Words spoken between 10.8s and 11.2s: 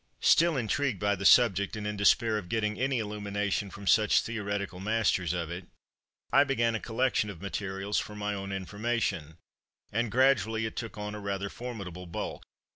on a